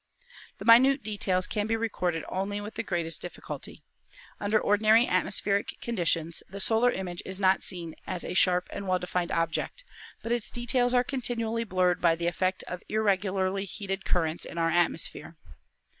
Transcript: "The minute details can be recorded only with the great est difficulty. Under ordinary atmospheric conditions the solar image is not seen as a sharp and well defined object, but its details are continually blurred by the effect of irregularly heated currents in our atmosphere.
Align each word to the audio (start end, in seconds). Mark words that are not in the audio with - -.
"The 0.57 0.65
minute 0.65 1.03
details 1.03 1.45
can 1.45 1.67
be 1.67 1.75
recorded 1.75 2.25
only 2.27 2.59
with 2.59 2.73
the 2.73 2.81
great 2.81 3.05
est 3.05 3.21
difficulty. 3.21 3.83
Under 4.39 4.59
ordinary 4.59 5.05
atmospheric 5.05 5.79
conditions 5.79 6.41
the 6.49 6.59
solar 6.59 6.89
image 6.89 7.21
is 7.23 7.39
not 7.39 7.61
seen 7.61 7.93
as 8.07 8.25
a 8.25 8.33
sharp 8.33 8.67
and 8.71 8.87
well 8.87 8.97
defined 8.97 9.31
object, 9.31 9.83
but 10.23 10.31
its 10.31 10.49
details 10.49 10.95
are 10.95 11.03
continually 11.03 11.65
blurred 11.65 12.01
by 12.01 12.15
the 12.15 12.25
effect 12.25 12.63
of 12.63 12.81
irregularly 12.89 13.65
heated 13.65 14.03
currents 14.03 14.43
in 14.43 14.57
our 14.57 14.71
atmosphere. 14.71 15.37